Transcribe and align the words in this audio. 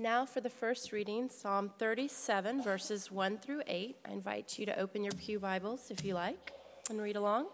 Now, 0.00 0.24
for 0.24 0.40
the 0.40 0.48
first 0.48 0.92
reading, 0.92 1.28
Psalm 1.28 1.72
37, 1.78 2.62
verses 2.62 3.12
1 3.12 3.36
through 3.36 3.60
8. 3.66 3.96
I 4.08 4.10
invite 4.10 4.58
you 4.58 4.64
to 4.64 4.80
open 4.80 5.04
your 5.04 5.12
Pew 5.12 5.38
Bibles 5.38 5.90
if 5.90 6.06
you 6.06 6.14
like 6.14 6.54
and 6.88 7.02
read 7.02 7.16
along. 7.16 7.48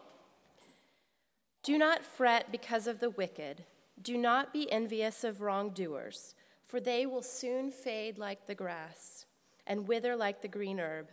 Do 1.64 1.76
not 1.76 2.04
fret 2.04 2.52
because 2.52 2.86
of 2.86 3.00
the 3.00 3.10
wicked. 3.10 3.64
Do 4.00 4.16
not 4.16 4.52
be 4.52 4.70
envious 4.70 5.24
of 5.24 5.40
wrongdoers, 5.40 6.36
for 6.64 6.78
they 6.78 7.04
will 7.04 7.24
soon 7.24 7.72
fade 7.72 8.16
like 8.16 8.46
the 8.46 8.54
grass 8.54 9.26
and 9.66 9.88
wither 9.88 10.14
like 10.14 10.40
the 10.40 10.46
green 10.46 10.78
herb. 10.78 11.08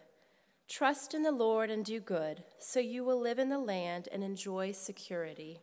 Trust 0.70 1.16
in 1.16 1.24
the 1.24 1.32
Lord 1.32 1.72
and 1.72 1.84
do 1.84 2.00
good, 2.00 2.44
so 2.60 2.80
you 2.80 3.04
will 3.04 3.20
live 3.20 3.40
in 3.40 3.50
the 3.50 3.58
land 3.58 4.08
and 4.12 4.24
enjoy 4.24 4.72
security. 4.72 5.62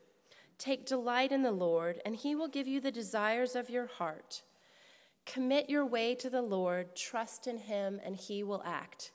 Take 0.58 0.84
delight 0.84 1.30
in 1.30 1.42
the 1.42 1.52
Lord, 1.52 2.00
and 2.04 2.16
he 2.16 2.34
will 2.34 2.48
give 2.48 2.66
you 2.66 2.80
the 2.80 2.90
desires 2.90 3.54
of 3.54 3.70
your 3.70 3.86
heart. 3.86 4.42
Commit 5.32 5.70
your 5.70 5.86
way 5.86 6.16
to 6.16 6.28
the 6.28 6.42
Lord, 6.42 6.96
trust 6.96 7.46
in 7.46 7.56
him, 7.56 8.00
and 8.04 8.16
he 8.16 8.42
will 8.42 8.64
act. 8.66 9.12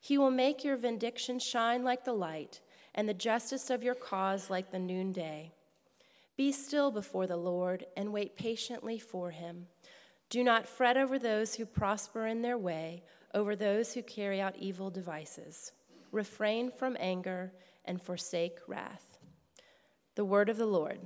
He 0.00 0.18
will 0.18 0.32
make 0.32 0.64
your 0.64 0.76
vindication 0.76 1.38
shine 1.38 1.84
like 1.84 2.04
the 2.04 2.12
light, 2.12 2.60
and 2.96 3.08
the 3.08 3.14
justice 3.14 3.70
of 3.70 3.80
your 3.80 3.94
cause 3.94 4.50
like 4.50 4.72
the 4.72 4.80
noonday. 4.80 5.52
Be 6.36 6.50
still 6.50 6.90
before 6.90 7.28
the 7.28 7.36
Lord 7.36 7.86
and 7.96 8.12
wait 8.12 8.36
patiently 8.36 8.98
for 8.98 9.30
him. 9.30 9.68
Do 10.30 10.42
not 10.42 10.66
fret 10.66 10.96
over 10.96 11.16
those 11.16 11.54
who 11.54 11.64
prosper 11.64 12.26
in 12.26 12.42
their 12.42 12.58
way, 12.58 13.04
over 13.32 13.54
those 13.54 13.94
who 13.94 14.02
carry 14.02 14.40
out 14.40 14.56
evil 14.56 14.90
devices. 14.90 15.70
Refrain 16.10 16.72
from 16.72 16.96
anger 16.98 17.52
and 17.84 18.02
forsake 18.02 18.58
wrath. 18.66 19.18
The 20.16 20.24
word 20.24 20.48
of 20.48 20.56
the 20.56 20.66
Lord. 20.66 21.02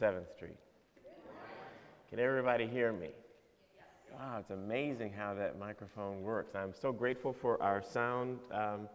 7th 0.00 0.32
Street. 0.34 0.56
Can 2.08 2.18
everybody 2.18 2.66
hear 2.66 2.90
me? 2.90 3.10
Wow, 4.10 4.38
it's 4.40 4.50
amazing 4.50 5.12
how 5.12 5.34
that 5.34 5.58
microphone 5.58 6.22
works. 6.22 6.54
I'm 6.54 6.72
so 6.72 6.90
grateful 6.90 7.34
for 7.34 7.62
our 7.62 7.82
sound 7.82 8.38
um, 8.50 8.88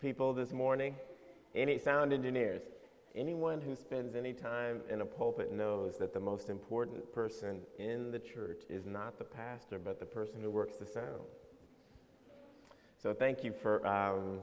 people 0.00 0.32
this 0.32 0.52
morning. 0.52 0.96
Any 1.54 1.78
sound 1.78 2.12
engineers, 2.12 2.62
anyone 3.14 3.60
who 3.60 3.76
spends 3.76 4.16
any 4.16 4.32
time 4.32 4.80
in 4.90 5.02
a 5.02 5.04
pulpit 5.04 5.52
knows 5.52 5.98
that 5.98 6.12
the 6.12 6.18
most 6.18 6.50
important 6.50 7.14
person 7.14 7.60
in 7.78 8.10
the 8.10 8.18
church 8.18 8.64
is 8.68 8.86
not 8.86 9.18
the 9.18 9.24
pastor, 9.24 9.78
but 9.78 10.00
the 10.00 10.06
person 10.06 10.40
who 10.42 10.50
works 10.50 10.78
the 10.78 10.86
sound. 10.86 11.22
So 13.00 13.14
thank 13.14 13.44
you 13.44 13.52
for 13.52 13.86
um, 13.86 14.40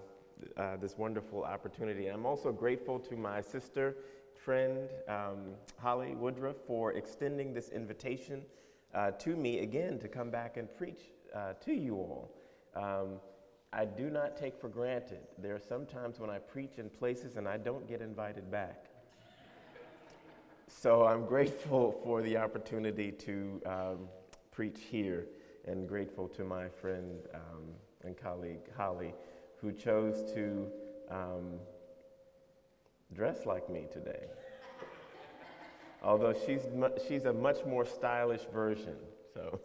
uh, 0.56 0.78
this 0.78 0.98
wonderful 0.98 1.44
opportunity. 1.44 2.08
I'm 2.08 2.26
also 2.26 2.54
grateful 2.54 2.98
to 2.98 3.18
my 3.18 3.42
sister 3.42 3.98
friend 4.44 4.90
um, 5.08 5.54
Holly 5.78 6.16
Woodruff 6.16 6.56
for 6.66 6.94
extending 6.94 7.54
this 7.54 7.70
invitation 7.70 8.42
uh, 8.94 9.12
to 9.12 9.36
me 9.36 9.60
again 9.60 10.00
to 10.00 10.08
come 10.08 10.32
back 10.32 10.58
and 10.58 10.74
preach 10.76 11.00
uh, 11.36 11.54
to 11.64 11.74
you 11.74 11.96
all. 11.96 12.36
Um, 12.76 13.20
I 13.72 13.86
do 13.86 14.10
not 14.10 14.36
take 14.36 14.60
for 14.60 14.68
granted. 14.68 15.20
There 15.38 15.56
are 15.56 15.60
some 15.60 15.86
times 15.86 16.20
when 16.20 16.30
I 16.30 16.40
preach 16.40 16.78
in 16.78 16.90
places 16.90 17.38
and 17.38 17.48
I 17.48 17.58
don't 17.58 17.88
get 17.88 18.02
invited 18.02 18.50
back. 18.50 18.86
So 20.68 21.06
I'm 21.06 21.26
grateful 21.26 22.02
for 22.04 22.22
the 22.22 22.38
opportunity 22.38 23.12
to 23.12 23.62
um, 23.66 23.98
preach 24.52 24.80
here 24.90 25.28
and 25.66 25.88
grateful 25.88 26.28
to 26.30 26.44
my 26.44 26.68
friend 26.68 27.20
um, 27.36 27.66
and 28.04 28.18
colleague 28.18 28.68
Holly 28.76 29.14
who 29.58 29.72
chose 29.72 30.34
to 30.34 30.66
um, 33.12 33.16
dress 33.16 33.46
like 33.46 33.70
me 33.70 33.86
today. 33.92 34.26
Although 36.04 36.34
she's, 36.46 36.68
mu- 36.74 36.90
she's 37.08 37.26
a 37.26 37.34
much 37.34 37.66
more 37.66 37.86
stylish 37.86 38.42
version. 38.54 38.96
So 39.34 39.60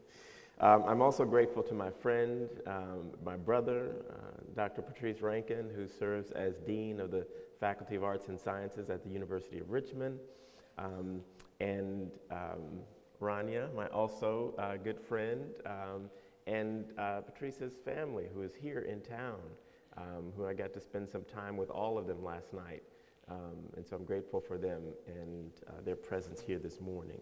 um, 0.60 0.84
I'm 0.86 1.02
also 1.02 1.24
grateful 1.24 1.62
to 1.64 1.74
my 1.74 1.90
friend, 1.90 2.48
um, 2.66 3.10
my 3.24 3.36
brother, 3.36 3.90
uh, 4.10 4.14
Dr. 4.54 4.82
Patrice 4.82 5.20
Rankin, 5.20 5.70
who 5.74 5.86
serves 5.88 6.30
as 6.32 6.54
Dean 6.58 7.00
of 7.00 7.10
the 7.10 7.26
Faculty 7.58 7.96
of 7.96 8.04
Arts 8.04 8.28
and 8.28 8.38
Sciences 8.38 8.90
at 8.90 9.02
the 9.02 9.10
University 9.10 9.58
of 9.58 9.70
Richmond, 9.70 10.18
um, 10.78 11.20
and 11.60 12.10
um, 12.30 12.80
Rania, 13.20 13.72
my 13.74 13.86
also 13.88 14.54
uh, 14.58 14.76
good 14.76 15.00
friend, 15.00 15.44
um, 15.66 16.10
and 16.46 16.86
uh, 16.98 17.20
Patrice's 17.20 17.74
family, 17.84 18.24
who 18.34 18.42
is 18.42 18.52
here 18.54 18.80
in 18.80 19.00
town 19.00 19.38
um, 19.96 20.32
who 20.36 20.46
I 20.46 20.54
got 20.54 20.72
to 20.74 20.80
spend 20.80 21.08
some 21.08 21.24
time 21.24 21.56
with 21.56 21.70
all 21.70 21.98
of 21.98 22.06
them 22.06 22.22
last 22.24 22.52
night. 22.52 22.82
Um, 23.30 23.68
and 23.76 23.86
so 23.86 23.96
I'm 23.96 24.04
grateful 24.04 24.40
for 24.40 24.58
them 24.58 24.82
and 25.06 25.52
uh, 25.68 25.80
their 25.84 25.96
presence 25.96 26.40
here 26.40 26.58
this 26.58 26.80
morning. 26.80 27.20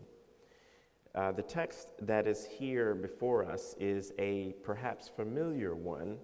Uh, 1.15 1.33
the 1.33 1.43
text 1.43 1.93
that 2.01 2.27
is 2.27 2.47
here 2.47 2.95
before 2.95 3.45
us 3.45 3.75
is 3.81 4.13
a 4.19 4.55
perhaps 4.63 5.09
familiar 5.09 5.75
one, 5.75 6.19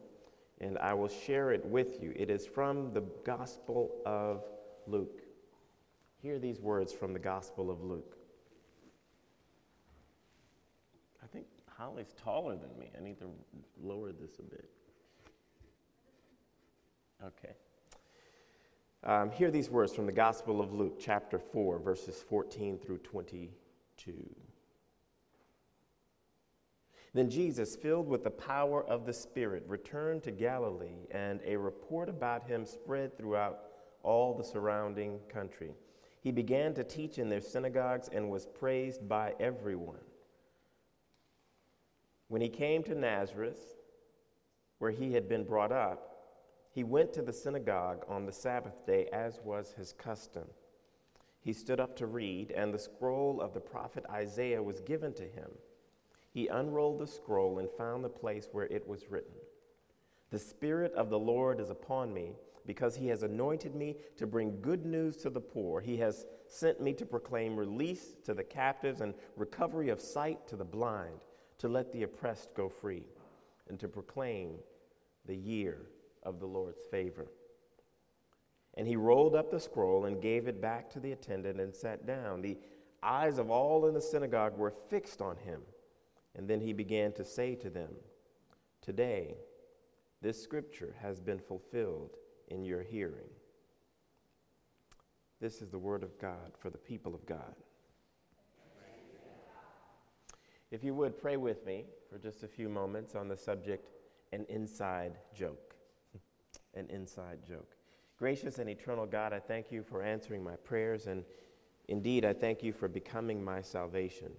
and 0.61 0.79
I 0.79 0.95
will 0.95 1.09
share 1.09 1.51
it 1.53 1.65
with 1.65 2.01
you. 2.01 2.13
It 2.15 2.31
is 2.31 2.47
from 2.47 2.93
the 2.93 3.03
Gospel 3.25 3.91
of 4.07 4.45
Luke. 4.87 5.23
Hear 6.23 6.39
these 6.39 6.61
words 6.61 6.93
from 6.93 7.13
the 7.13 7.19
Gospel 7.19 7.71
of 7.71 7.83
Luke. 7.83 8.17
I 11.23 11.27
think 11.27 11.47
Holly's 11.77 12.15
taller 12.25 12.57
than 12.57 12.79
me. 12.79 12.91
I 12.97 13.03
need 13.03 13.19
to 13.19 13.31
lower 13.83 14.13
this 14.13 14.39
a 14.39 14.43
bit. 14.43 14.71
Okay. 17.25 17.55
Um, 19.05 19.31
hear 19.31 19.51
these 19.51 19.71
words 19.71 19.95
from 19.95 20.07
the 20.07 20.13
Gospel 20.13 20.61
of 20.61 20.73
Luke, 20.73 20.99
chapter 21.01 21.39
4, 21.39 21.79
verses 21.79 22.25
14 22.29 22.79
through 22.79 22.99
22. 22.99 24.13
Then 27.15 27.31
Jesus, 27.31 27.77
filled 27.77 28.09
with 28.09 28.25
the 28.25 28.31
power 28.31 28.85
of 28.85 29.07
the 29.07 29.13
Spirit, 29.13 29.65
returned 29.67 30.23
to 30.25 30.31
Galilee, 30.31 31.07
and 31.11 31.41
a 31.47 31.57
report 31.57 32.09
about 32.09 32.47
him 32.47 32.67
spread 32.67 33.17
throughout 33.17 33.61
all 34.03 34.35
the 34.35 34.45
surrounding 34.45 35.21
country. 35.29 35.73
He 36.21 36.31
began 36.31 36.75
to 36.75 36.85
teach 36.85 37.19
in 37.19 37.29
their 37.29 37.41
synagogues 37.41 38.11
and 38.13 38.29
was 38.29 38.47
praised 38.47 39.09
by 39.09 39.35
everyone. 39.41 40.05
When 42.29 42.43
he 42.43 42.49
came 42.49 42.83
to 42.83 42.95
Nazareth, 42.95 43.77
where 44.79 44.91
he 44.91 45.13
had 45.13 45.29
been 45.29 45.45
brought 45.45 45.73
up, 45.73 46.16
he 46.77 46.85
went 46.85 47.11
to 47.11 47.23
the 47.23 47.33
synagogue 47.33 48.05
on 48.07 48.27
the 48.27 48.33
Sabbath 48.33 48.85
day, 48.85 49.09
as 49.11 49.41
was 49.43 49.73
his 49.79 49.95
custom. 49.95 50.45
He 51.41 51.55
stood 51.55 51.81
up 51.81 51.97
to 51.97 52.07
read, 52.07 52.51
and 52.51 52.73
the 52.73 52.79
scroll 52.79 53.41
of 53.41 53.55
the 53.55 53.61
prophet 53.61 54.05
Isaiah 54.11 54.63
was 54.63 54.81
given 54.81 55.15
to 55.15 55.23
him. 55.23 55.49
He 56.35 56.49
unrolled 56.49 56.99
the 56.99 57.07
scroll 57.07 57.61
and 57.61 57.71
found 57.79 58.05
the 58.05 58.11
place 58.11 58.51
where 58.53 58.67
it 58.67 58.87
was 58.87 59.11
written 59.11 59.33
The 60.29 60.39
Spirit 60.39 60.93
of 60.93 61.09
the 61.09 61.19
Lord 61.19 61.61
is 61.61 61.71
upon 61.71 62.13
me, 62.13 62.33
because 62.67 62.95
he 62.95 63.07
has 63.07 63.23
anointed 63.23 63.75
me 63.75 63.97
to 64.19 64.27
bring 64.27 64.61
good 64.61 64.85
news 64.85 65.17
to 65.23 65.31
the 65.31 65.41
poor. 65.41 65.81
He 65.81 65.97
has 65.97 66.27
sent 66.47 66.83
me 66.83 66.93
to 66.93 67.07
proclaim 67.07 67.57
release 67.57 68.17
to 68.25 68.35
the 68.35 68.45
captives 68.45 69.01
and 69.01 69.15
recovery 69.35 69.89
of 69.89 69.99
sight 69.99 70.47
to 70.49 70.57
the 70.57 70.65
blind, 70.67 71.21
to 71.57 71.69
let 71.69 71.91
the 71.91 72.03
oppressed 72.03 72.53
go 72.53 72.69
free, 72.69 73.07
and 73.71 73.81
to 73.81 73.89
proclaim 73.89 74.57
the 75.25 75.35
year 75.35 75.79
of 76.27 76.41
the 76.41 76.47
Lord's 76.47 76.85
favor. 76.91 77.29
And 78.75 78.87
he 78.87 78.97
rolled 78.97 79.35
up 79.35 79.51
the 79.51 79.61
scroll 79.61 80.05
and 80.05 80.21
gave 80.21 80.49
it 80.49 80.61
back 80.61 80.91
to 80.91 81.01
the 81.01 81.13
attendant 81.13 81.61
and 81.61 81.75
sat 81.75 82.07
down. 82.07 82.43
The 82.43 82.59
eyes 83.03 83.39
of 83.39 83.51
all 83.51 83.87
in 83.87 83.95
the 83.95 84.01
synagogue 84.03 84.59
were 84.59 84.75
fixed 84.91 85.23
on 85.23 85.37
him. 85.39 85.63
And 86.35 86.47
then 86.47 86.61
he 86.61 86.75
began 86.75 87.13
to 87.13 87.25
say 87.25 87.55
to 87.55 87.71
them, 87.71 87.91
Today, 88.83 89.37
this 90.21 90.43
scripture 90.43 90.95
has 91.01 91.21
been 91.21 91.39
fulfilled 91.39 92.17
in 92.49 92.65
your 92.65 92.83
hearing. 92.83 93.31
This 95.41 95.63
is 95.63 95.71
the 95.71 95.79
word 95.79 96.03
of 96.03 96.19
God 96.19 96.53
for 96.59 96.69
the 96.69 96.79
people 96.79 97.15
of 97.15 97.25
God. 97.25 97.55
If 100.71 100.83
you 100.83 100.95
would 100.95 101.17
pray 101.17 101.37
with 101.37 101.65
me 101.65 101.85
for 102.11 102.19
just 102.19 102.43
a 102.43 102.49
few 102.49 102.69
moments 102.69 103.15
on 103.15 103.29
the 103.29 103.37
subject 103.37 103.91
an 104.33 104.45
inside 104.49 105.13
joke 105.35 105.66
an 106.77 106.87
inside 106.91 107.39
joke. 107.47 107.75
Gracious 108.19 108.59
and 108.59 108.71
eternal 108.71 109.07
God, 109.07 109.33
I 109.33 109.41
thank 109.41 109.73
you 109.73 109.83
for 109.83 110.03
answering 110.03 110.43
my 110.43 110.57
prayers, 110.57 111.07
and 111.07 111.25
indeed, 111.89 112.25
I 112.25 112.33
thank 112.33 112.63
you 112.63 112.73
for 112.73 112.89
becoming 112.89 113.45
my 113.45 113.61
salvation. 113.61 114.33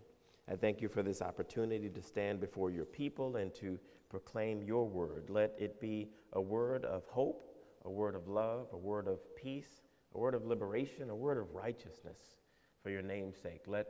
I 0.50 0.56
thank 0.56 0.82
you 0.82 0.88
for 0.88 1.04
this 1.04 1.22
opportunity 1.22 1.90
to 1.90 2.02
stand 2.02 2.40
before 2.40 2.72
your 2.72 2.86
people 2.86 3.36
and 3.36 3.54
to 3.56 3.78
proclaim 4.10 4.64
your 4.64 4.88
word. 4.88 5.30
Let 5.30 5.54
it 5.60 5.82
be 5.82 6.10
a 6.34 6.42
word 6.42 6.86
of 6.86 7.06
hope, 7.08 7.44
a 7.84 7.90
word 7.90 8.16
of 8.16 8.28
love, 8.28 8.68
a 8.72 8.78
word 8.78 9.08
of 9.08 9.20
peace, 9.36 9.84
a 10.16 10.18
word 10.18 10.34
of 10.34 10.46
liberation, 10.46 11.10
a 11.10 11.16
word 11.16 11.38
of 11.38 11.54
righteousness 11.54 12.38
for 12.82 12.90
your 12.90 13.02
name's 13.02 13.38
sake. 13.38 13.62
Let 13.68 13.88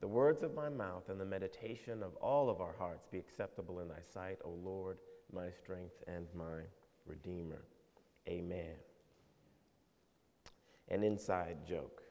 the 0.00 0.08
words 0.08 0.42
of 0.42 0.54
my 0.54 0.68
mouth 0.68 1.08
and 1.08 1.20
the 1.20 1.24
meditation 1.24 2.02
of 2.02 2.16
all 2.16 2.50
of 2.50 2.60
our 2.60 2.74
hearts 2.76 3.06
be 3.10 3.18
acceptable 3.18 3.78
in 3.78 3.88
thy 3.88 4.02
sight, 4.12 4.38
O 4.44 4.50
Lord, 4.50 4.98
my 5.32 5.50
strength 5.50 6.02
and 6.08 6.26
my 6.34 6.62
Redeemer. 7.06 7.62
Amen. 8.28 8.74
An 10.88 11.02
inside 11.02 11.58
joke. 11.66 12.02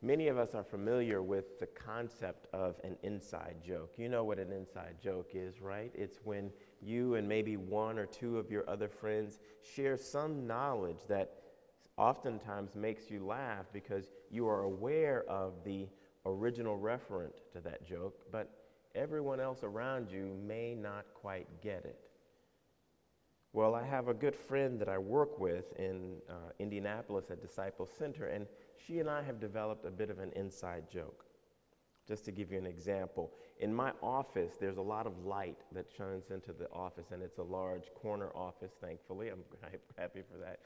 Many 0.00 0.28
of 0.28 0.38
us 0.38 0.54
are 0.54 0.62
familiar 0.62 1.22
with 1.22 1.58
the 1.58 1.66
concept 1.66 2.46
of 2.52 2.76
an 2.84 2.96
inside 3.02 3.56
joke. 3.66 3.94
You 3.96 4.08
know 4.08 4.22
what 4.22 4.38
an 4.38 4.52
inside 4.52 4.94
joke 5.02 5.30
is, 5.34 5.60
right? 5.60 5.90
It's 5.92 6.20
when 6.22 6.52
you 6.80 7.16
and 7.16 7.28
maybe 7.28 7.56
one 7.56 7.98
or 7.98 8.06
two 8.06 8.38
of 8.38 8.48
your 8.48 8.68
other 8.70 8.88
friends 8.88 9.40
share 9.74 9.96
some 9.96 10.46
knowledge 10.46 11.00
that 11.08 11.32
oftentimes 11.96 12.76
makes 12.76 13.10
you 13.10 13.26
laugh 13.26 13.66
because 13.72 14.12
you 14.30 14.46
are 14.46 14.62
aware 14.62 15.24
of 15.28 15.54
the 15.64 15.88
original 16.26 16.78
referent 16.78 17.32
to 17.52 17.60
that 17.64 17.84
joke, 17.84 18.20
but 18.30 18.48
everyone 18.94 19.40
else 19.40 19.64
around 19.64 20.10
you 20.10 20.36
may 20.46 20.76
not 20.76 21.06
quite 21.14 21.48
get 21.60 21.84
it. 21.84 22.07
Well, 23.58 23.74
I 23.74 23.84
have 23.84 24.06
a 24.06 24.14
good 24.14 24.36
friend 24.36 24.78
that 24.78 24.88
I 24.88 24.98
work 24.98 25.40
with 25.40 25.76
in 25.80 26.18
uh, 26.30 26.52
Indianapolis 26.60 27.32
at 27.32 27.42
Disciple 27.42 27.88
Center, 27.88 28.26
and 28.26 28.46
she 28.86 29.00
and 29.00 29.10
I 29.10 29.20
have 29.20 29.40
developed 29.40 29.84
a 29.84 29.90
bit 29.90 30.10
of 30.10 30.20
an 30.20 30.30
inside 30.36 30.88
joke. 30.88 31.24
Just 32.06 32.24
to 32.26 32.30
give 32.30 32.52
you 32.52 32.58
an 32.58 32.66
example, 32.66 33.32
in 33.58 33.74
my 33.74 33.90
office, 34.00 34.52
there's 34.60 34.76
a 34.76 34.80
lot 34.80 35.08
of 35.08 35.24
light 35.24 35.58
that 35.72 35.86
shines 35.90 36.30
into 36.30 36.52
the 36.52 36.70
office, 36.70 37.06
and 37.10 37.20
it's 37.20 37.38
a 37.38 37.42
large 37.42 37.92
corner 38.00 38.30
office, 38.32 38.74
thankfully. 38.80 39.28
I'm 39.28 39.42
happy 39.98 40.22
for 40.30 40.38
that. 40.38 40.60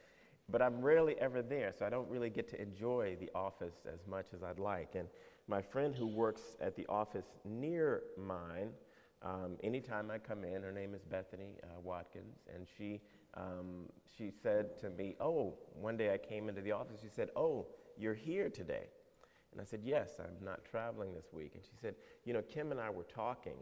But 0.51 0.61
I'm 0.61 0.83
rarely 0.83 1.19
ever 1.19 1.41
there, 1.41 1.73
so 1.73 1.87
I 1.87 1.89
don't 1.89 2.11
really 2.11 2.29
get 2.29 2.47
to 2.49 2.61
enjoy 2.61 3.17
the 3.19 3.31
office 3.35 3.87
as 3.91 4.07
much 4.07 4.27
as 4.35 4.43
I'd 4.43 4.59
like. 4.59 4.97
And 4.97 5.09
my 5.49 5.63
friend 5.63 5.95
who 5.95 6.07
works 6.07 6.59
at 6.61 6.77
the 6.77 6.85
office 6.89 7.39
near 7.47 8.03
mine, 8.19 8.69
um, 9.25 9.57
anytime 9.63 10.11
I 10.11 10.19
come 10.19 10.45
in, 10.45 10.63
her 10.63 10.73
name 10.73 10.95
is 10.95 11.05
Bethany 11.05 11.57
uh, 11.63 11.81
Watkins, 11.83 12.39
and 12.55 12.67
she, 12.77 13.01
um, 13.35 13.87
she 14.17 14.31
said 14.31 14.79
to 14.81 14.91
me, 14.91 15.17
Oh, 15.21 15.55
one 15.75 15.97
day 15.97 16.13
I 16.13 16.19
came 16.19 16.49
into 16.49 16.61
the 16.61 16.73
office, 16.73 17.01
she 17.01 17.09
said, 17.09 17.31
Oh, 17.37 17.67
you're 17.97 18.15
here 18.15 18.49
today. 18.49 18.87
And 19.53 19.61
I 19.61 19.65
said, 19.65 19.81
Yes, 19.85 20.13
I'm 20.19 20.45
not 20.45 20.65
traveling 20.65 21.15
this 21.15 21.33
week. 21.33 21.53
And 21.55 21.63
she 21.65 21.77
said, 21.81 21.95
You 22.25 22.33
know, 22.33 22.43
Kim 22.43 22.73
and 22.73 22.81
I 22.81 22.91
were 22.91 23.05
talking, 23.05 23.57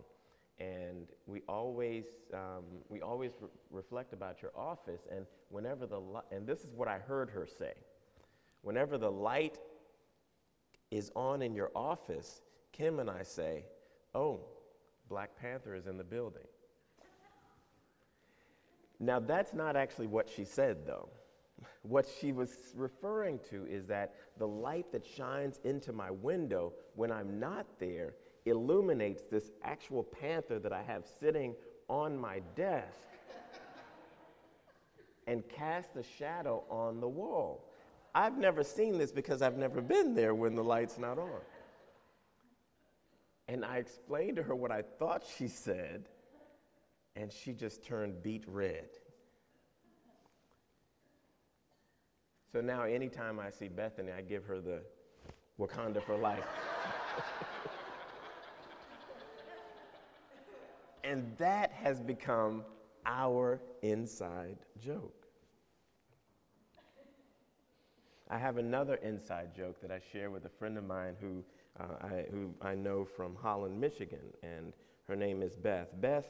and 0.59 1.09
we 1.27 1.43
always, 1.49 2.05
um, 2.35 2.65
we 2.89 3.01
always 3.03 3.33
re- 3.41 3.49
reflect 3.71 4.13
about 4.13 4.43
your 4.43 4.53
office. 4.57 5.03
And 5.15 5.27
whenever 5.49 5.87
the, 5.87 6.01
li- 6.01 6.21
and 6.33 6.47
this 6.47 6.61
is 6.61 6.75
what 6.75 6.89
I 6.89 6.99
heard 6.99 7.31
her 7.31 7.47
say 7.47 7.75
whenever 8.63 8.99
the 8.99 9.11
light 9.11 9.59
is 10.91 11.11
on 11.15 11.43
in 11.43 11.55
your 11.55 11.71
office, 11.75 12.43
Kim 12.73 12.99
and 12.99 13.11
I 13.11 13.23
say, 13.23 13.65
Oh, 14.15 14.41
Black 15.11 15.31
Panther 15.39 15.75
is 15.75 15.87
in 15.87 15.99
the 15.99 16.05
building. 16.05 16.47
Now, 19.01 19.19
that's 19.19 19.53
not 19.53 19.77
actually 19.77 20.07
what 20.07 20.29
she 20.29 20.45
said, 20.45 20.87
though. 20.87 21.09
What 21.83 22.07
she 22.21 22.33
was 22.33 22.51
referring 22.75 23.39
to 23.51 23.67
is 23.67 23.87
that 23.87 24.15
the 24.39 24.47
light 24.47 24.93
that 24.93 25.05
shines 25.05 25.61
into 25.65 25.93
my 25.93 26.11
window 26.11 26.73
when 26.95 27.11
I'm 27.11 27.39
not 27.41 27.67
there 27.79 28.15
illuminates 28.47 29.23
this 29.31 29.51
actual 29.63 30.03
panther 30.03 30.59
that 30.59 30.73
I 30.73 30.83
have 30.83 31.05
sitting 31.21 31.55
on 31.89 32.19
my 32.19 32.41
desk 32.55 33.09
and 35.27 35.47
casts 35.49 35.97
a 35.97 36.03
shadow 36.03 36.65
on 36.71 37.01
the 37.01 37.09
wall. 37.09 37.65
I've 38.15 38.39
never 38.39 38.63
seen 38.65 38.99
this 38.99 39.13
because 39.13 39.43
I've 39.43 39.57
never 39.57 39.81
been 39.81 40.15
there 40.15 40.35
when 40.35 40.55
the 40.55 40.65
light's 40.65 40.99
not 40.99 41.19
on. 41.19 41.41
And 43.51 43.65
I 43.65 43.79
explained 43.79 44.37
to 44.37 44.45
her 44.45 44.55
what 44.55 44.71
I 44.71 44.83
thought 44.83 45.25
she 45.37 45.49
said, 45.49 46.09
and 47.17 47.33
she 47.33 47.53
just 47.53 47.85
turned 47.85 48.23
beet 48.23 48.45
red. 48.47 48.91
So 52.53 52.61
now, 52.61 52.85
anytime 52.85 53.41
I 53.41 53.51
see 53.51 53.67
Bethany, 53.67 54.13
I 54.13 54.21
give 54.21 54.45
her 54.45 54.61
the 54.61 54.83
Wakanda 55.59 56.01
for 56.01 56.17
life. 56.17 56.45
and 61.03 61.37
that 61.39 61.73
has 61.73 62.01
become 62.01 62.63
our 63.05 63.61
inside 63.83 64.59
joke. 64.81 65.27
I 68.29 68.39
have 68.39 68.59
another 68.59 68.95
inside 68.95 69.57
joke 69.57 69.81
that 69.83 69.91
I 69.91 69.99
share 70.13 70.31
with 70.31 70.45
a 70.45 70.51
friend 70.51 70.79
of 70.79 70.85
mine 70.85 71.17
who, 71.21 71.43
I, 71.79 72.25
who 72.31 72.55
I 72.61 72.75
know 72.75 73.05
from 73.05 73.37
Holland, 73.37 73.81
Michigan, 73.81 74.33
and 74.43 74.73
her 75.07 75.17
name 75.17 75.43
is 75.43 75.57
Beth. 75.57 75.89
Beth, 76.01 76.27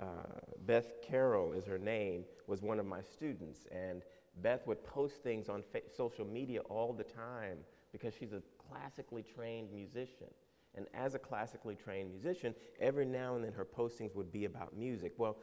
uh, 0.00 0.40
Beth 0.64 1.02
Carroll 1.02 1.52
is 1.52 1.64
her 1.64 1.78
name, 1.78 2.24
was 2.46 2.62
one 2.62 2.78
of 2.78 2.86
my 2.86 3.02
students, 3.02 3.66
and 3.70 4.02
Beth 4.42 4.66
would 4.66 4.82
post 4.84 5.22
things 5.22 5.48
on 5.48 5.62
fa- 5.62 5.80
social 5.94 6.24
media 6.24 6.60
all 6.62 6.92
the 6.92 7.04
time 7.04 7.58
because 7.92 8.14
she's 8.18 8.32
a 8.32 8.42
classically 8.68 9.22
trained 9.22 9.72
musician. 9.72 10.28
And 10.74 10.86
as 10.92 11.14
a 11.14 11.18
classically 11.18 11.74
trained 11.74 12.10
musician, 12.10 12.54
every 12.80 13.06
now 13.06 13.34
and 13.36 13.44
then 13.44 13.52
her 13.52 13.64
postings 13.64 14.14
would 14.14 14.30
be 14.30 14.44
about 14.44 14.76
music. 14.76 15.12
Well, 15.16 15.38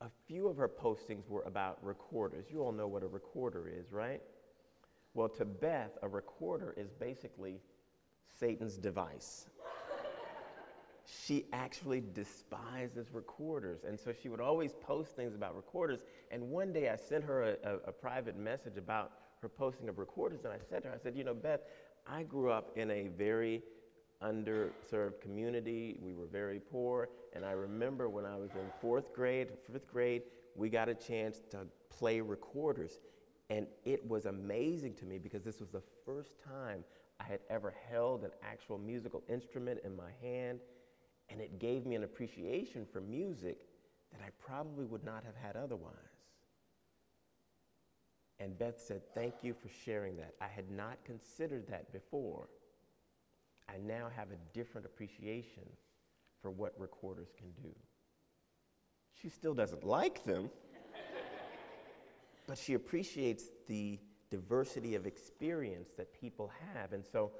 a 0.00 0.08
few 0.26 0.46
of 0.46 0.56
her 0.56 0.68
postings 0.68 1.28
were 1.28 1.42
about 1.42 1.78
recorders. 1.82 2.46
You 2.50 2.62
all 2.62 2.72
know 2.72 2.86
what 2.86 3.02
a 3.02 3.08
recorder 3.08 3.68
is, 3.68 3.90
right? 3.90 4.22
Well, 5.14 5.28
to 5.30 5.44
Beth, 5.44 5.96
a 6.02 6.08
recorder 6.08 6.74
is 6.76 6.90
basically 6.92 7.60
Satan's 8.28 8.76
device 8.76 9.46
she 11.04 11.46
actually 11.52 12.02
despises 12.14 13.08
recorders. 13.12 13.84
And 13.86 13.98
so 13.98 14.12
she 14.12 14.28
would 14.28 14.40
always 14.40 14.72
post 14.72 15.16
things 15.16 15.34
about 15.34 15.54
recorders. 15.54 16.00
And 16.30 16.50
one 16.50 16.72
day 16.72 16.88
I 16.88 16.96
sent 16.96 17.24
her 17.24 17.42
a, 17.42 17.56
a, 17.64 17.74
a, 17.88 17.92
private 17.92 18.36
message 18.36 18.76
about 18.76 19.12
her 19.42 19.48
posting 19.48 19.88
of 19.88 19.98
recorders. 19.98 20.44
And 20.44 20.52
I 20.52 20.58
said 20.70 20.82
to 20.82 20.88
her, 20.88 20.94
I 20.94 20.98
said, 20.98 21.16
You 21.16 21.24
know, 21.24 21.34
Beth, 21.34 21.60
I 22.06 22.22
grew 22.22 22.50
up 22.50 22.70
in 22.76 22.90
a 22.90 23.08
very 23.08 23.62
underserved 24.22 25.20
community. 25.20 25.98
We 26.00 26.14
were 26.14 26.26
very 26.26 26.60
poor. 26.60 27.08
And 27.34 27.44
I 27.44 27.52
remember 27.52 28.08
when 28.08 28.24
I 28.24 28.36
was 28.36 28.50
in 28.52 28.66
fourth 28.80 29.12
grade, 29.12 29.48
fifth 29.70 29.86
grade, 29.86 30.22
we 30.56 30.70
got 30.70 30.88
a 30.88 30.94
chance 30.94 31.42
to 31.50 31.66
play 31.90 32.20
recorders. 32.20 32.98
And 33.50 33.66
it 33.84 34.06
was 34.08 34.24
amazing 34.24 34.94
to 34.94 35.04
me 35.04 35.18
because 35.18 35.42
this 35.42 35.60
was 35.60 35.68
the 35.68 35.82
first 36.06 36.32
time 36.42 36.82
I 37.20 37.24
had 37.24 37.40
ever 37.48 37.74
held 37.90 38.24
an 38.24 38.30
actual 38.42 38.78
musical 38.78 39.22
instrument 39.28 39.80
in 39.84 39.96
my 39.96 40.10
hand 40.20 40.60
and 41.28 41.40
it 41.40 41.58
gave 41.58 41.86
me 41.86 41.94
an 41.94 42.04
appreciation 42.04 42.86
for 42.92 43.00
music 43.00 43.58
that 44.12 44.20
I 44.24 44.30
probably 44.44 44.84
would 44.84 45.04
not 45.04 45.24
have 45.24 45.36
had 45.36 45.56
otherwise. 45.56 45.94
And 48.38 48.58
Beth 48.58 48.80
said, 48.80 49.02
Thank 49.14 49.34
you 49.42 49.54
for 49.54 49.68
sharing 49.84 50.16
that. 50.16 50.34
I 50.40 50.48
had 50.48 50.70
not 50.70 50.98
considered 51.04 51.66
that 51.68 51.92
before. 51.92 52.48
I 53.68 53.78
now 53.78 54.08
have 54.14 54.28
a 54.30 54.36
different 54.52 54.86
appreciation 54.86 55.64
for 56.42 56.50
what 56.50 56.74
recorders 56.78 57.28
can 57.36 57.50
do. 57.62 57.70
She 59.20 59.28
still 59.28 59.54
doesn't 59.54 59.84
like 59.84 60.24
them, 60.24 60.50
but 62.46 62.58
she 62.58 62.74
appreciates 62.74 63.44
the 63.68 63.98
diversity 64.34 64.96
of 64.96 65.06
experience 65.06 65.90
that 65.96 66.12
people 66.20 66.50
have. 66.74 66.92
And 66.92 67.04
so 67.04 67.30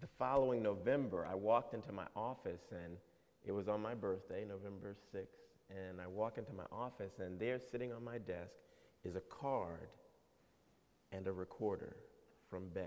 the 0.00 0.06
following 0.18 0.62
November, 0.62 1.26
I 1.30 1.34
walked 1.34 1.72
into 1.72 1.92
my 1.92 2.06
office 2.14 2.72
and 2.72 2.98
it 3.44 3.52
was 3.52 3.68
on 3.68 3.80
my 3.80 3.94
birthday, 3.94 4.44
November 4.46 4.96
6th, 5.14 5.24
and 5.70 6.00
I 6.00 6.06
walk 6.06 6.36
into 6.36 6.52
my 6.52 6.64
office, 6.72 7.20
and 7.20 7.38
there 7.38 7.60
sitting 7.60 7.92
on 7.92 8.02
my 8.02 8.18
desk 8.18 8.56
is 9.04 9.14
a 9.14 9.20
card 9.20 9.88
and 11.12 11.28
a 11.28 11.32
recorder 11.32 11.96
from 12.50 12.68
Beth. 12.74 12.84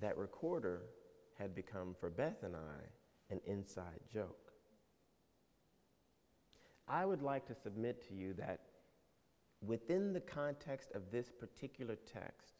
That 0.00 0.18
recorder 0.18 0.82
had 1.38 1.54
become, 1.54 1.94
for 2.00 2.10
Beth 2.10 2.42
and 2.42 2.56
I, 2.56 3.32
an 3.32 3.40
inside 3.46 4.00
joke. 4.12 4.52
I 6.88 7.06
would 7.06 7.22
like 7.22 7.46
to 7.46 7.54
submit 7.54 8.06
to 8.08 8.14
you 8.14 8.34
that 8.34 8.60
within 9.64 10.12
the 10.12 10.20
context 10.20 10.92
of 10.94 11.10
this 11.10 11.30
particular 11.30 11.96
text, 12.12 12.54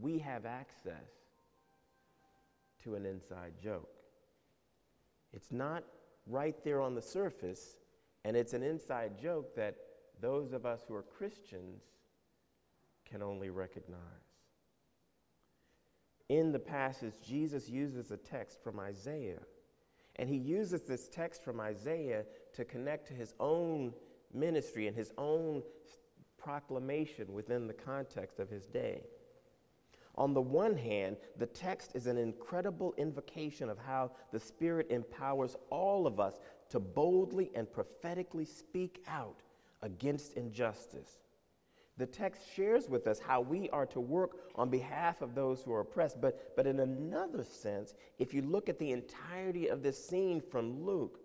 we 0.00 0.18
have 0.18 0.46
access 0.46 1.10
to 2.84 2.94
an 2.94 3.04
inside 3.04 3.52
joke. 3.62 3.90
It's 5.32 5.52
not 5.52 5.84
right 6.26 6.56
there 6.64 6.80
on 6.80 6.94
the 6.94 7.02
surface, 7.02 7.76
and 8.24 8.36
it's 8.36 8.52
an 8.52 8.62
inside 8.62 9.18
joke 9.20 9.54
that 9.56 9.76
those 10.20 10.52
of 10.52 10.66
us 10.66 10.84
who 10.86 10.94
are 10.94 11.02
Christians 11.02 11.82
can 13.08 13.22
only 13.22 13.50
recognize. 13.50 13.98
In 16.28 16.52
the 16.52 16.58
passage, 16.58 17.14
Jesus 17.26 17.68
uses 17.68 18.12
a 18.12 18.16
text 18.16 18.62
from 18.62 18.78
Isaiah, 18.78 19.40
and 20.16 20.28
he 20.28 20.36
uses 20.36 20.82
this 20.82 21.08
text 21.08 21.42
from 21.42 21.60
Isaiah 21.60 22.24
to 22.54 22.64
connect 22.64 23.08
to 23.08 23.14
his 23.14 23.34
own 23.40 23.92
ministry 24.32 24.86
and 24.86 24.96
his 24.96 25.12
own 25.18 25.62
proclamation 26.40 27.32
within 27.32 27.66
the 27.66 27.74
context 27.74 28.40
of 28.40 28.48
his 28.48 28.66
day. 28.66 29.02
On 30.16 30.34
the 30.34 30.40
one 30.40 30.76
hand, 30.76 31.16
the 31.36 31.46
text 31.46 31.92
is 31.94 32.06
an 32.06 32.18
incredible 32.18 32.94
invocation 32.98 33.70
of 33.70 33.78
how 33.78 34.10
the 34.32 34.40
Spirit 34.40 34.86
empowers 34.90 35.56
all 35.70 36.06
of 36.06 36.18
us 36.18 36.40
to 36.70 36.80
boldly 36.80 37.50
and 37.54 37.70
prophetically 37.70 38.44
speak 38.44 39.04
out 39.06 39.42
against 39.82 40.34
injustice. 40.34 41.20
The 41.96 42.06
text 42.06 42.42
shares 42.54 42.88
with 42.88 43.06
us 43.06 43.18
how 43.18 43.40
we 43.40 43.68
are 43.70 43.86
to 43.86 44.00
work 44.00 44.38
on 44.56 44.70
behalf 44.70 45.20
of 45.20 45.34
those 45.34 45.62
who 45.62 45.72
are 45.72 45.80
oppressed. 45.80 46.20
But, 46.20 46.56
but 46.56 46.66
in 46.66 46.80
another 46.80 47.44
sense, 47.44 47.94
if 48.18 48.32
you 48.32 48.42
look 48.42 48.68
at 48.68 48.78
the 48.78 48.92
entirety 48.92 49.68
of 49.68 49.82
this 49.82 50.02
scene 50.02 50.40
from 50.40 50.84
Luke, 50.84 51.20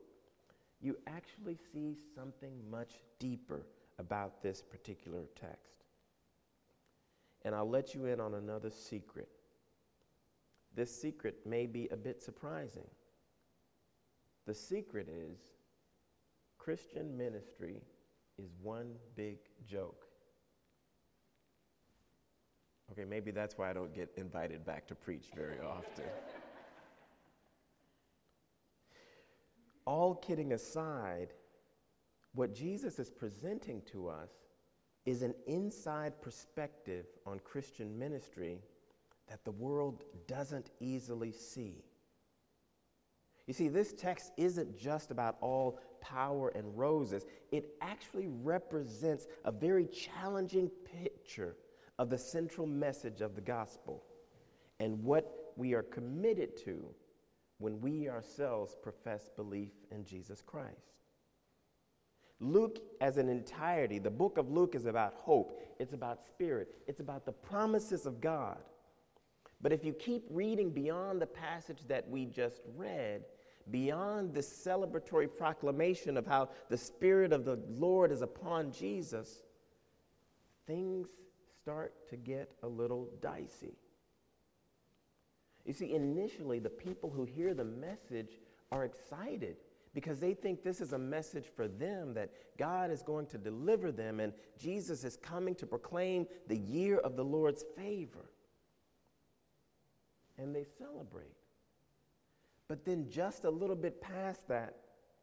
you 0.81 0.97
actually 1.07 1.57
see 1.71 1.95
something 2.13 2.51
much 2.69 2.99
deeper 3.19 3.65
about 3.99 4.41
this 4.41 4.61
particular 4.61 5.23
text. 5.39 5.83
And 7.43 7.53
I'll 7.53 7.69
let 7.69 7.93
you 7.93 8.07
in 8.07 8.19
on 8.19 8.33
another 8.33 8.69
secret. 8.69 9.29
This 10.75 10.93
secret 10.93 11.37
may 11.45 11.65
be 11.65 11.87
a 11.91 11.95
bit 11.95 12.21
surprising. 12.21 12.87
The 14.45 14.53
secret 14.53 15.07
is 15.07 15.39
Christian 16.57 17.17
ministry 17.17 17.81
is 18.37 18.49
one 18.61 18.91
big 19.15 19.37
joke. 19.67 20.05
Okay, 22.91 23.05
maybe 23.05 23.31
that's 23.31 23.57
why 23.57 23.69
I 23.69 23.73
don't 23.73 23.93
get 23.93 24.11
invited 24.17 24.65
back 24.65 24.87
to 24.87 24.95
preach 24.95 25.27
very 25.35 25.59
often. 25.59 26.05
All 29.87 30.15
kidding 30.15 30.53
aside, 30.53 31.33
what 32.35 32.53
Jesus 32.53 32.99
is 32.99 33.09
presenting 33.09 33.81
to 33.91 34.07
us 34.07 34.29
is 35.05 35.21
an 35.21 35.33
inside 35.47 36.21
perspective 36.21 37.05
on 37.25 37.39
Christian 37.39 37.97
ministry 37.97 38.59
that 39.29 39.43
the 39.45 39.51
world 39.51 40.03
doesn't 40.27 40.71
easily 40.79 41.31
see. 41.31 41.83
You 43.47 43.53
see, 43.53 43.67
this 43.67 43.93
text 43.93 44.31
isn't 44.37 44.77
just 44.77 45.11
about 45.11 45.37
all 45.39 45.79
power 46.01 46.49
and 46.49 46.77
roses, 46.77 47.25
it 47.51 47.75
actually 47.81 48.27
represents 48.27 49.27
a 49.45 49.51
very 49.51 49.85
challenging 49.85 50.69
picture 51.03 51.55
of 51.99 52.09
the 52.09 52.17
central 52.17 52.67
message 52.67 53.21
of 53.21 53.35
the 53.35 53.41
gospel 53.41 54.03
and 54.79 55.03
what 55.03 55.53
we 55.55 55.73
are 55.73 55.83
committed 55.83 56.57
to 56.65 56.85
when 57.59 57.79
we 57.79 58.09
ourselves 58.09 58.75
profess 58.81 59.29
belief 59.35 59.71
in 59.91 60.03
Jesus 60.03 60.41
Christ. 60.41 60.95
Luke, 62.39 62.79
as 62.99 63.17
an 63.17 63.29
entirety, 63.29 63.97
the 63.97 64.11
book 64.11 64.37
of 64.37 64.51
Luke 64.51 64.75
is 64.75 64.85
about 64.85 65.13
hope, 65.13 65.61
it's 65.79 65.93
about 65.93 66.25
spirit, 66.25 66.75
it's 66.87 66.99
about 66.99 67.25
the 67.25 67.31
promises 67.31 68.05
of 68.05 68.19
God. 68.19 68.57
But 69.61 69.71
if 69.71 69.85
you 69.85 69.93
keep 69.93 70.25
reading 70.29 70.69
beyond 70.69 71.21
the 71.21 71.27
passage 71.27 71.79
that 71.87 72.07
we 72.09 72.25
just 72.25 72.61
read, 72.75 73.23
beyond 73.71 74.33
the 74.33 74.41
celebratory 74.41 75.27
proclamation 75.27 76.17
of 76.17 76.27
how 76.27 76.49
the 76.69 76.77
Spirit 76.77 77.33
of 77.33 77.45
the 77.45 77.59
Lord 77.67 78.11
is 78.11 78.21
upon 78.21 78.71
Jesus, 78.71 79.43
things 80.67 81.07
start 81.61 82.07
to 82.09 82.15
get 82.15 82.51
a 82.63 82.67
little 82.67 83.09
dicey. 83.21 83.77
You 85.65 85.73
see, 85.73 85.93
initially, 85.93 86.59
the 86.59 86.69
people 86.69 87.09
who 87.09 87.25
hear 87.25 87.53
the 87.53 87.63
message 87.63 88.37
are 88.71 88.85
excited 88.85 89.57
because 89.95 90.19
they 90.19 90.33
think 90.33 90.61
this 90.61 90.81
is 90.81 90.91
a 90.91 90.99
message 90.99 91.45
for 91.55 91.69
them 91.69 92.13
that 92.13 92.29
God 92.59 92.91
is 92.91 93.01
going 93.01 93.27
to 93.27 93.37
deliver 93.37 93.93
them 93.93 94.19
and 94.19 94.33
Jesus 94.59 95.05
is 95.05 95.15
coming 95.15 95.55
to 95.55 95.65
proclaim 95.65 96.27
the 96.47 96.57
year 96.57 96.97
of 96.97 97.15
the 97.15 97.23
Lord's 97.23 97.63
favor. 97.77 98.29
And 100.37 100.53
they 100.53 100.65
celebrate. 100.77 101.31
But 102.67 102.83
then, 102.83 103.07
just 103.09 103.45
a 103.45 103.49
little 103.49 103.75
bit 103.75 104.01
past 104.01 104.49
that, 104.49 104.75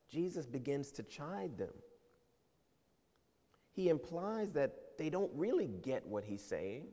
Jesus 0.08 0.46
begins 0.46 0.90
to 0.92 1.02
chide 1.02 1.58
them. 1.58 1.74
He 3.72 3.90
implies 3.90 4.52
that 4.52 4.96
they 4.96 5.10
don't 5.10 5.30
really 5.34 5.66
get 5.66 6.06
what 6.06 6.24
he's 6.24 6.42
saying 6.42 6.86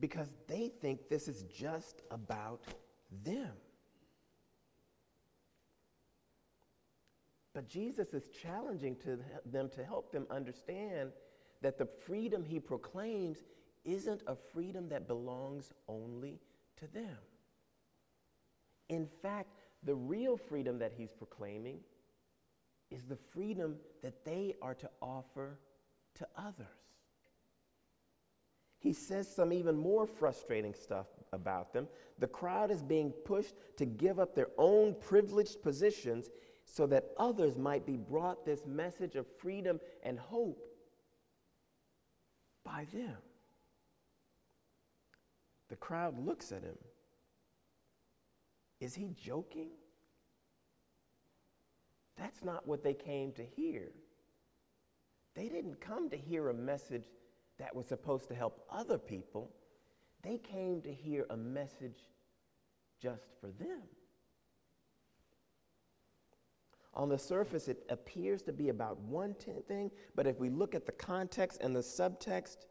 because 0.00 0.32
they 0.48 0.72
think 0.80 1.08
this 1.08 1.28
is 1.28 1.44
just 1.44 2.02
about 2.10 2.64
them. 3.24 3.52
But 7.60 7.68
Jesus 7.68 8.14
is 8.14 8.30
challenging 8.30 8.96
to 9.04 9.18
them 9.44 9.68
to 9.74 9.84
help 9.84 10.10
them 10.12 10.26
understand 10.30 11.12
that 11.60 11.76
the 11.76 11.84
freedom 11.84 12.42
he 12.42 12.58
proclaims 12.58 13.36
isn't 13.84 14.22
a 14.26 14.34
freedom 14.34 14.88
that 14.88 15.06
belongs 15.06 15.74
only 15.86 16.40
to 16.76 16.86
them. 16.86 17.18
In 18.88 19.06
fact, 19.20 19.60
the 19.82 19.94
real 19.94 20.38
freedom 20.38 20.78
that 20.78 20.94
he's 20.96 21.12
proclaiming 21.12 21.80
is 22.90 23.04
the 23.04 23.18
freedom 23.30 23.76
that 24.02 24.24
they 24.24 24.54
are 24.62 24.74
to 24.76 24.88
offer 25.02 25.58
to 26.14 26.26
others. 26.38 26.66
He 28.78 28.94
says 28.94 29.28
some 29.28 29.52
even 29.52 29.76
more 29.76 30.06
frustrating 30.06 30.72
stuff 30.72 31.08
about 31.34 31.74
them. 31.74 31.88
The 32.18 32.26
crowd 32.26 32.70
is 32.70 32.82
being 32.82 33.10
pushed 33.10 33.52
to 33.76 33.84
give 33.84 34.18
up 34.18 34.34
their 34.34 34.48
own 34.56 34.96
privileged 34.98 35.60
positions 35.60 36.30
so 36.72 36.86
that 36.86 37.10
others 37.18 37.58
might 37.58 37.84
be 37.84 37.96
brought 37.96 38.44
this 38.44 38.64
message 38.66 39.16
of 39.16 39.26
freedom 39.38 39.80
and 40.04 40.18
hope 40.18 40.62
by 42.64 42.86
them. 42.92 43.16
The 45.68 45.76
crowd 45.76 46.18
looks 46.24 46.52
at 46.52 46.62
him. 46.62 46.78
Is 48.80 48.94
he 48.94 49.10
joking? 49.20 49.70
That's 52.16 52.44
not 52.44 52.66
what 52.66 52.82
they 52.82 52.94
came 52.94 53.32
to 53.32 53.44
hear. 53.44 53.90
They 55.34 55.48
didn't 55.48 55.80
come 55.80 56.08
to 56.10 56.16
hear 56.16 56.48
a 56.48 56.54
message 56.54 57.06
that 57.58 57.74
was 57.74 57.86
supposed 57.86 58.28
to 58.28 58.34
help 58.34 58.64
other 58.70 58.98
people. 58.98 59.50
They 60.22 60.38
came 60.38 60.82
to 60.82 60.92
hear 60.92 61.26
a 61.30 61.36
message 61.36 61.98
just 63.00 63.28
for 63.40 63.48
them. 63.58 63.82
On 66.94 67.08
the 67.08 67.18
surface, 67.18 67.68
it 67.68 67.84
appears 67.88 68.42
to 68.42 68.52
be 68.52 68.68
about 68.68 68.98
one 68.98 69.34
thing, 69.34 69.90
but 70.16 70.26
if 70.26 70.40
we 70.40 70.50
look 70.50 70.74
at 70.74 70.86
the 70.86 70.92
context 70.92 71.60
and 71.60 71.74
the 71.74 71.80
subtext, 71.80 72.66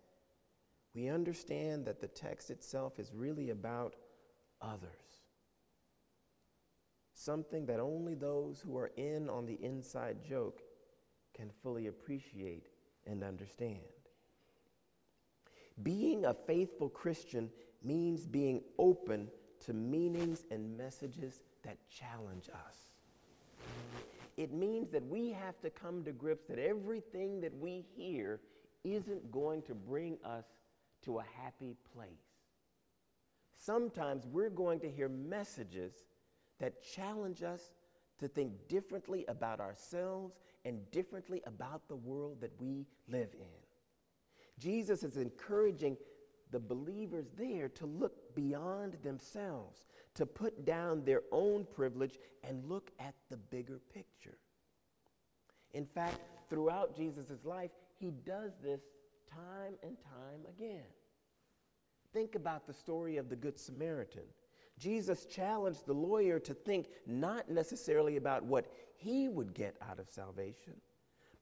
we 0.93 1.07
understand 1.07 1.85
that 1.85 2.01
the 2.01 2.07
text 2.07 2.49
itself 2.49 2.99
is 2.99 3.13
really 3.13 3.51
about 3.51 3.95
others. 4.61 5.23
Something 7.13 7.65
that 7.67 7.79
only 7.79 8.15
those 8.15 8.59
who 8.59 8.77
are 8.77 8.91
in 8.97 9.29
on 9.29 9.45
the 9.45 9.57
inside 9.63 10.17
joke 10.23 10.61
can 11.33 11.49
fully 11.63 11.87
appreciate 11.87 12.67
and 13.05 13.23
understand. 13.23 13.79
Being 15.83 16.25
a 16.25 16.33
faithful 16.33 16.89
Christian 16.89 17.49
means 17.83 18.25
being 18.25 18.61
open 18.77 19.29
to 19.65 19.73
meanings 19.73 20.43
and 20.51 20.77
messages 20.77 21.41
that 21.63 21.77
challenge 21.89 22.49
us. 22.49 22.88
It 24.39 24.53
means 24.53 24.89
that 24.91 25.05
we 25.05 25.31
have 25.31 25.59
to 25.59 25.69
come 25.69 26.05
to 26.05 26.13
grips 26.13 26.47
that 26.47 26.59
everything 26.59 27.41
that 27.41 27.53
we 27.53 27.83
hear 27.97 28.39
isn't 28.85 29.29
going 29.33 29.63
to 29.63 29.75
bring 29.75 30.17
us 30.23 30.45
to 31.03 31.19
a 31.19 31.25
happy 31.43 31.75
place. 31.93 32.07
Sometimes 33.57 34.25
we're 34.25 34.49
going 34.49 34.79
to 34.79 34.89
hear 34.89 35.09
messages 35.09 35.91
that 36.61 36.81
challenge 36.81 37.43
us 37.43 37.73
to 38.19 38.29
think 38.29 38.53
differently 38.69 39.25
about 39.27 39.59
ourselves 39.59 40.39
and 40.63 40.89
differently 40.89 41.41
about 41.45 41.89
the 41.89 41.97
world 41.97 42.39
that 42.39 42.53
we 42.61 42.85
live 43.09 43.33
in. 43.33 43.59
Jesus 44.57 45.03
is 45.03 45.17
encouraging 45.17 45.97
the 46.51 46.59
believers 46.59 47.27
there 47.37 47.69
to 47.69 47.85
look 47.85 48.35
beyond 48.35 48.97
themselves, 49.03 49.85
to 50.15 50.25
put 50.25 50.65
down 50.65 51.03
their 51.03 51.21
own 51.31 51.65
privilege 51.73 52.17
and 52.43 52.67
look 52.67 52.91
at 52.99 53.13
the 53.29 53.37
bigger 53.37 53.79
picture. 53.93 54.37
In 55.73 55.85
fact, 55.85 56.19
throughout 56.49 56.95
Jesus' 56.95 57.45
life, 57.45 57.71
he 57.99 58.11
does 58.11 58.53
this 58.63 58.81
time 59.31 59.73
and 59.83 59.95
time 60.01 60.45
again. 60.57 60.85
Think 62.13 62.35
about 62.35 62.65
the 62.65 62.73
story 62.73 63.17
of 63.17 63.29
the 63.29 63.35
Good 63.35 63.59
Samaritan. 63.59 64.23
Jesus 64.79 65.25
challenged 65.25 65.85
the 65.85 65.93
lawyer 65.93 66.39
to 66.39 66.53
think 66.53 66.87
not 67.05 67.49
necessarily 67.49 68.17
about 68.17 68.43
what 68.43 68.71
he 68.95 69.27
would 69.27 69.53
get 69.53 69.75
out 69.87 69.99
of 69.99 70.09
salvation, 70.09 70.73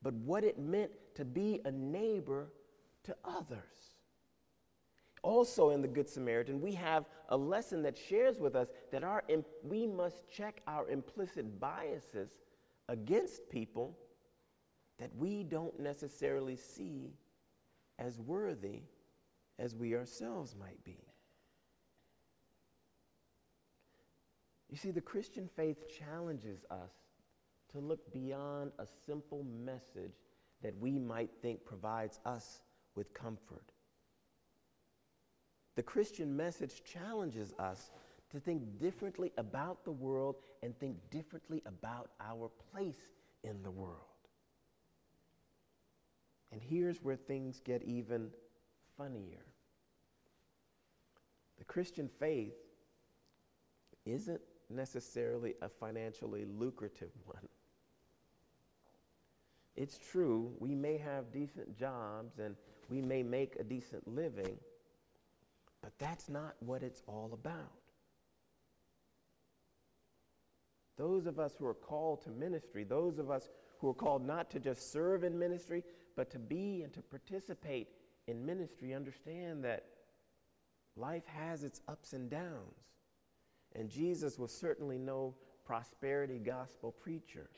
but 0.02 0.14
what 0.14 0.44
it 0.44 0.60
meant 0.60 0.92
to 1.16 1.24
be 1.24 1.62
a 1.64 1.72
neighbor 1.72 2.52
to 3.04 3.16
others. 3.24 3.97
Also, 5.24 5.72
in 5.72 5.82
the 5.82 5.88
Good 5.88 6.10
Samaritan, 6.10 6.62
we 6.62 6.74
have 6.74 7.06
a 7.30 7.38
lesson 7.38 7.82
that 7.84 7.98
shares 7.98 8.40
with 8.40 8.56
us 8.56 8.68
that 8.92 9.04
our, 9.04 9.24
we 9.64 9.88
must 9.88 10.28
check 10.30 10.62
our 10.68 10.88
implicit 10.90 11.60
biases 11.60 12.30
against 12.88 13.50
people 13.50 13.98
that 15.00 15.16
we 15.16 15.44
don't 15.44 15.80
necessarily 15.80 16.56
see 16.56 17.14
as 18.00 18.20
worthy 18.20 18.82
as 19.60 19.76
we 19.76 19.96
ourselves 19.96 20.56
might 20.60 20.84
be. 20.84 20.98
You 24.70 24.78
see, 24.78 24.92
the 24.92 25.02
Christian 25.02 25.50
faith 25.56 25.86
challenges 25.88 26.66
us 26.70 26.92
to 27.72 27.80
look 27.80 28.12
beyond 28.12 28.72
a 28.80 28.86
simple 29.06 29.44
message 29.44 30.16
that 30.62 30.78
we 30.78 31.00
might 31.00 31.30
think 31.42 31.66
provides 31.66 32.20
us 32.26 32.62
with 32.96 33.14
comfort. 33.14 33.72
The 35.78 35.84
Christian 35.84 36.36
message 36.36 36.82
challenges 36.84 37.54
us 37.60 37.92
to 38.32 38.40
think 38.40 38.80
differently 38.80 39.32
about 39.38 39.86
the 39.86 39.92
world 39.92 40.38
and 40.64 40.78
think 40.80 40.98
differently 41.12 41.62
about 41.68 42.10
our 42.20 42.50
place 42.72 42.98
in 43.44 43.62
the 43.62 43.70
world. 43.70 44.02
And 46.52 46.60
here's 46.60 47.04
where 47.04 47.16
things 47.16 47.62
get 47.64 47.84
even 47.84 48.32
funnier. 48.98 49.46
The 51.60 51.66
Christian 51.66 52.10
faith 52.20 52.56
isn't 54.04 54.42
necessarily 54.72 55.54
a 55.62 55.70
financially 55.70 56.46
lucrative 56.46 57.12
one. 57.26 57.48
It's 59.76 60.00
true, 60.00 60.56
we 60.60 60.74
may 60.74 60.98
have 60.98 61.32
decent 61.32 61.78
jobs 61.78 62.40
and 62.40 62.56
we 62.90 63.00
may 63.00 63.22
make 63.22 63.58
a 63.60 63.64
decent 63.64 64.08
living, 64.08 64.58
but 65.88 65.98
that's 66.00 66.28
not 66.28 66.54
what 66.60 66.84
it's 66.84 67.02
all 67.08 67.30
about. 67.32 67.80
Those 70.98 71.28
of 71.28 71.40
us 71.40 71.56
who 71.58 71.66
are 71.66 71.74
called 71.74 72.24
to 72.24 72.30
ministry, 72.30 72.84
those 72.84 73.20
of 73.20 73.32
us 73.32 73.48
who 73.80 73.88
are 73.88 73.94
called 73.94 74.22
not 74.22 74.52
to 74.52 74.60
just 74.60 74.92
serve 74.92 75.24
in 75.24 75.40
ministry, 75.40 75.86
but 76.18 76.30
to 76.32 76.40
be 76.40 76.82
and 76.84 76.92
to 76.92 77.02
participate 77.02 77.88
in 78.28 78.46
ministry, 78.46 78.94
understand 78.94 79.64
that 79.64 79.86
life 80.98 81.26
has 81.26 81.64
its 81.64 81.80
ups 81.88 82.12
and 82.12 82.30
downs. 82.30 82.84
And 83.74 83.90
Jesus 83.90 84.38
was 84.38 84.52
certainly 84.52 84.98
no 84.98 85.36
prosperity 85.64 86.38
gospel 86.38 86.92
preacher. 86.92 87.50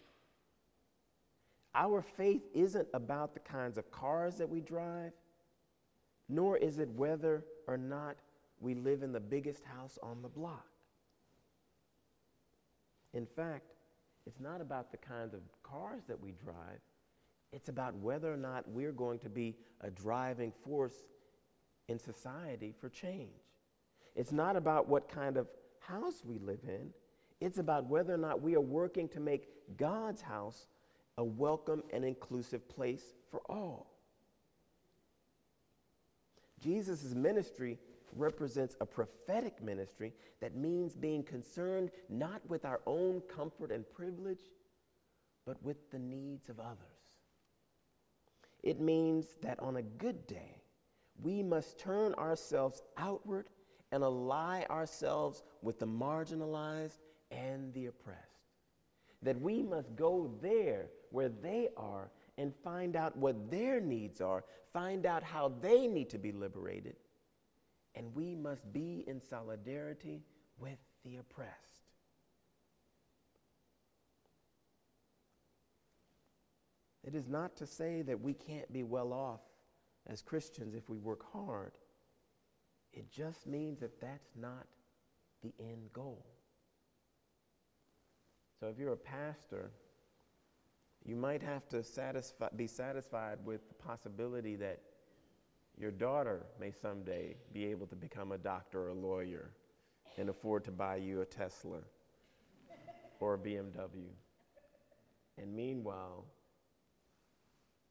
Our 1.74 2.04
faith 2.04 2.44
isn't 2.54 2.90
about 2.94 3.34
the 3.34 3.40
kinds 3.40 3.80
of 3.80 3.90
cars 3.90 4.36
that 4.36 4.50
we 4.50 4.62
drive, 4.62 5.14
nor 6.30 6.58
is 6.58 6.78
it 6.78 6.88
whether 6.90 7.44
or 7.68 7.78
not 7.78 8.16
we 8.62 8.76
live 8.76 9.04
in 9.04 9.12
the 9.12 9.20
biggest 9.20 9.64
house 9.66 9.98
on 10.04 10.22
the 10.22 10.30
block. 10.30 10.68
In 13.14 13.26
fact, 13.26 13.74
it's 14.28 14.40
not 14.40 14.62
about 14.62 14.92
the 14.92 14.98
kinds 14.98 15.34
of 15.34 15.42
cars 15.64 16.04
that 16.08 16.22
we 16.22 16.34
drive, 16.34 16.80
it's 17.52 17.70
about 17.70 17.96
whether 17.96 18.32
or 18.32 18.38
not 18.38 18.70
we're 18.70 18.92
going 18.92 19.18
to 19.20 19.30
be 19.30 19.56
a 19.82 19.90
driving 19.90 20.52
force 20.64 20.94
in 21.88 21.98
society 21.98 22.76
for 22.80 22.90
change. 22.90 23.42
It's 24.16 24.32
not 24.32 24.56
about 24.56 24.88
what 24.88 25.10
kind 25.10 25.36
of 25.38 25.48
house 25.80 26.22
we 26.24 26.38
live 26.38 26.60
in, 26.68 26.92
it's 27.42 27.58
about 27.58 27.86
whether 27.86 28.14
or 28.14 28.18
not 28.18 28.42
we 28.42 28.56
are 28.56 28.62
working 28.62 29.08
to 29.10 29.20
make 29.20 29.48
God's 29.78 30.22
house 30.22 30.68
a 31.18 31.24
welcome 31.24 31.82
and 31.92 32.06
inclusive 32.06 32.68
place 32.70 33.16
for 33.32 33.42
all. 33.50 33.99
Jesus' 36.60 37.14
ministry 37.14 37.80
represents 38.16 38.76
a 38.82 38.86
prophetic 38.86 39.62
ministry 39.62 40.14
that 40.42 40.56
means 40.56 40.96
being 40.96 41.24
concerned 41.24 41.92
not 42.10 42.42
with 42.48 42.66
our 42.66 42.82
own 42.86 43.22
comfort 43.22 43.72
and 43.72 43.90
privilege, 43.94 44.42
but 45.46 45.62
with 45.64 45.92
the 45.92 46.00
needs 46.00 46.50
of 46.50 46.60
others. 46.60 46.78
It 48.64 48.80
means 48.80 49.36
that 49.42 49.60
on 49.60 49.78
a 49.78 49.82
good 49.82 50.28
day, 50.28 50.62
we 51.22 51.44
must 51.44 51.80
turn 51.80 52.14
ourselves 52.16 52.82
outward 52.98 53.50
and 53.92 54.04
ally 54.04 54.64
ourselves 54.70 55.44
with 55.62 55.80
the 55.80 55.88
marginalized 55.88 57.00
and 57.32 57.74
the 57.74 57.88
oppressed. 57.88 58.20
That 59.22 59.40
we 59.40 59.64
must 59.64 59.96
go 59.96 60.32
there 60.42 60.88
where 61.12 61.30
they 61.30 61.70
are 61.76 62.12
and 62.40 62.56
find 62.64 62.96
out 62.96 63.18
what 63.18 63.52
their 63.52 63.82
needs 63.82 64.22
are, 64.22 64.46
find 64.72 65.06
out 65.06 65.22
how 65.22 65.52
they 65.62 65.88
need 65.88 66.10
to 66.10 66.18
be 66.18 66.32
liberated, 66.32 66.96
and 67.96 68.16
we 68.16 68.34
must 68.34 68.72
be 68.72 69.04
in 69.08 69.22
solidarity 69.22 70.24
with 70.58 70.80
the 71.04 71.18
oppressed. 71.18 71.54
It 77.04 77.14
is 77.14 77.28
not 77.28 77.58
to 77.58 77.68
say 77.68 78.04
that 78.04 78.22
we 78.22 78.34
can't 78.34 78.72
be 78.72 78.84
well 78.84 79.12
off 79.12 79.42
as 80.08 80.22
Christians 80.22 80.76
if 80.76 80.90
we 80.90 80.98
work 80.98 81.26
hard. 81.34 81.74
It 82.94 83.12
just 83.12 83.48
means 83.48 83.82
that 83.82 84.00
that's 84.00 84.32
not 84.40 84.66
the 85.42 85.54
end 85.60 85.92
goal. 85.92 86.26
So 88.60 88.68
if 88.68 88.78
you're 88.78 88.94
a 88.94 88.98
pastor, 88.98 89.72
you 91.06 91.16
might 91.16 91.42
have 91.42 91.68
to 91.70 91.84
be 92.56 92.68
satisfied 92.68 93.38
with 93.46 93.68
the 93.68 93.74
possibility 93.76 94.56
that 94.56 94.80
your 95.78 95.92
daughter 95.92 96.46
may 96.60 96.72
someday 96.72 97.36
be 97.54 97.66
able 97.66 97.88
to 97.88 97.96
become 97.96 98.34
a 98.34 98.38
doctor 98.38 98.84
or 98.84 98.90
a 98.90 98.94
lawyer 98.94 99.52
and 100.18 100.30
afford 100.30 100.66
to 100.66 100.72
buy 100.72 100.98
you 100.98 101.22
a 101.22 101.26
Tesla 101.26 101.80
or 103.20 103.36
a 103.36 103.38
BMW. 103.38 104.10
And 105.38 105.56
meanwhile, 105.56 106.26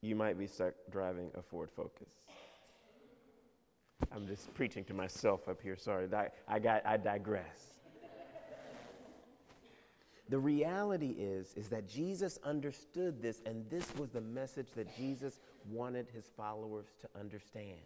you 0.02 0.14
might 0.14 0.38
be 0.38 0.46
stuck 0.46 0.74
driving 0.90 1.30
a 1.34 1.42
Ford 1.42 1.70
Focus. 1.74 2.08
I'm 4.12 4.26
just 4.26 4.52
preaching 4.54 4.84
to 4.84 4.94
myself 4.94 5.48
up 5.48 5.60
here. 5.60 5.76
Sorry, 5.76 6.06
I, 6.46 6.58
got, 6.58 6.86
I 6.86 6.96
digress. 6.98 7.77
The 10.28 10.38
reality 10.38 11.14
is, 11.18 11.54
is 11.54 11.68
that 11.68 11.88
Jesus 11.88 12.38
understood 12.44 13.22
this, 13.22 13.40
and 13.46 13.68
this 13.70 13.86
was 13.96 14.10
the 14.10 14.20
message 14.20 14.68
that 14.76 14.94
Jesus 14.96 15.40
wanted 15.70 16.06
his 16.12 16.26
followers 16.36 16.86
to 17.00 17.08
understand. 17.18 17.78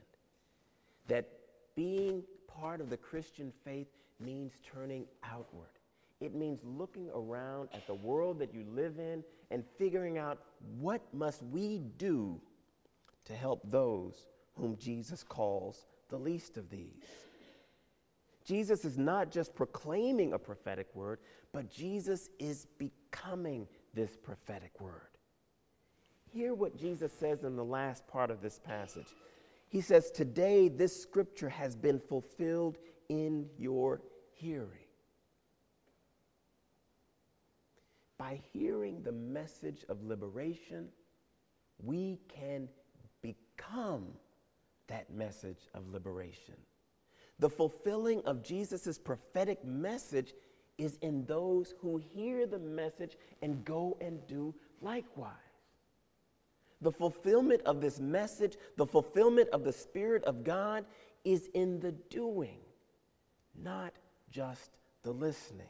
That 1.06 1.28
being 1.76 2.24
part 2.48 2.80
of 2.80 2.90
the 2.90 2.96
Christian 2.96 3.52
faith 3.64 3.86
means 4.18 4.52
turning 4.74 5.06
outward. 5.22 5.68
It 6.20 6.34
means 6.34 6.60
looking 6.64 7.10
around 7.14 7.68
at 7.74 7.86
the 7.86 7.94
world 7.94 8.38
that 8.40 8.54
you 8.54 8.64
live 8.72 8.98
in 8.98 9.24
and 9.50 9.64
figuring 9.78 10.18
out 10.18 10.38
what 10.78 11.02
must 11.12 11.42
we 11.42 11.80
do 11.98 12.40
to 13.24 13.34
help 13.34 13.60
those 13.70 14.26
whom 14.54 14.76
Jesus 14.76 15.22
calls 15.22 15.86
the 16.08 16.18
least 16.18 16.56
of 16.56 16.70
these. 16.70 17.04
Jesus 18.44 18.84
is 18.84 18.98
not 18.98 19.30
just 19.30 19.54
proclaiming 19.54 20.32
a 20.32 20.38
prophetic 20.38 20.88
word, 20.94 21.20
but 21.52 21.70
Jesus 21.70 22.28
is 22.38 22.66
becoming 22.78 23.68
this 23.94 24.16
prophetic 24.16 24.80
word. 24.80 25.18
Hear 26.32 26.54
what 26.54 26.76
Jesus 26.76 27.12
says 27.12 27.44
in 27.44 27.56
the 27.56 27.64
last 27.64 28.06
part 28.06 28.30
of 28.30 28.40
this 28.40 28.58
passage. 28.58 29.08
He 29.68 29.80
says, 29.80 30.10
Today 30.10 30.68
this 30.68 31.00
scripture 31.00 31.48
has 31.48 31.76
been 31.76 31.98
fulfilled 31.98 32.78
in 33.08 33.46
your 33.58 34.02
hearing. 34.32 34.68
By 38.18 38.40
hearing 38.52 39.02
the 39.02 39.12
message 39.12 39.84
of 39.88 40.02
liberation, 40.02 40.88
we 41.82 42.18
can 42.28 42.68
become 43.20 44.08
that 44.88 45.12
message 45.12 45.68
of 45.74 45.88
liberation. 45.88 46.54
The 47.38 47.50
fulfilling 47.50 48.22
of 48.24 48.42
Jesus' 48.42 48.98
prophetic 48.98 49.64
message 49.64 50.34
is 50.78 50.96
in 51.02 51.24
those 51.26 51.74
who 51.80 51.96
hear 51.96 52.46
the 52.46 52.58
message 52.58 53.16
and 53.42 53.64
go 53.64 53.96
and 54.00 54.26
do 54.26 54.54
likewise. 54.80 55.32
The 56.80 56.92
fulfillment 56.92 57.62
of 57.62 57.80
this 57.80 58.00
message, 58.00 58.56
the 58.76 58.86
fulfillment 58.86 59.48
of 59.50 59.64
the 59.64 59.72
Spirit 59.72 60.24
of 60.24 60.42
God, 60.42 60.84
is 61.24 61.48
in 61.54 61.78
the 61.78 61.92
doing, 61.92 62.58
not 63.54 63.92
just 64.30 64.70
the 65.04 65.12
listening. 65.12 65.66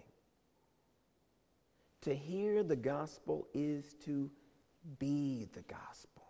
To 2.03 2.14
hear 2.14 2.62
the 2.62 2.77
gospel 2.77 3.46
is 3.53 3.94
to 4.05 4.31
be 4.98 5.48
the 5.53 5.62
gospel. 5.62 6.25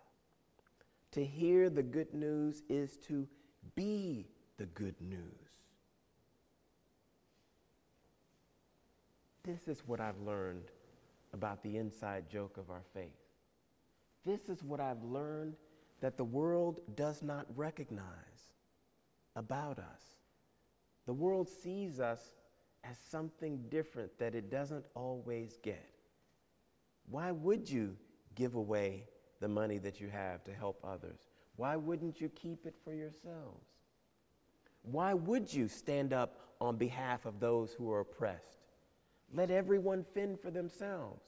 To 1.11 1.25
hear 1.25 1.69
the 1.69 1.83
good 1.83 2.13
news 2.13 2.63
is 2.69 2.97
to 3.07 3.27
be 3.75 4.27
the 4.63 4.67
good 4.67 4.95
news. 5.01 5.51
This 9.43 9.67
is 9.67 9.83
what 9.87 10.01
I've 10.01 10.19
learned 10.21 10.71
about 11.33 11.63
the 11.63 11.77
inside 11.77 12.29
joke 12.29 12.57
of 12.57 12.71
our 12.71 12.83
faith. 12.93 13.11
This 14.25 14.49
is 14.49 14.63
what 14.63 14.79
I've 14.81 15.03
learned 15.03 15.55
that 16.01 16.17
the 16.17 16.25
world 16.25 16.81
does 16.95 17.23
not 17.23 17.47
recognize. 17.55 18.49
about 19.35 19.79
us. 19.79 20.03
The 21.07 21.13
world 21.13 21.49
sees 21.49 21.99
us 21.99 22.21
as 22.83 22.97
something 23.11 23.65
different 23.69 24.17
that 24.19 24.35
it 24.35 24.51
doesn't 24.51 24.85
always 24.95 25.57
get. 25.63 25.89
Why 27.09 27.31
would 27.31 27.69
you 27.69 27.97
give 28.35 28.55
away 28.55 29.07
the 29.41 29.49
money 29.49 29.79
that 29.79 30.01
you 30.01 30.09
have 30.09 30.43
to 30.45 30.53
help 30.53 30.79
others? 30.83 31.29
Why 31.57 31.77
wouldn't 31.77 32.21
you 32.21 32.29
keep 32.29 32.65
it 32.67 32.75
for 32.83 32.93
yourselves? 32.93 33.72
Why 34.83 35.13
would 35.13 35.53
you 35.53 35.67
stand 35.67 36.13
up 36.13 36.39
on 36.59 36.77
behalf 36.77 37.25
of 37.25 37.39
those 37.39 37.73
who 37.73 37.91
are 37.91 38.01
oppressed? 38.01 38.59
Let 39.33 39.49
everyone 39.49 40.05
fend 40.13 40.39
for 40.39 40.51
themselves. 40.51 41.23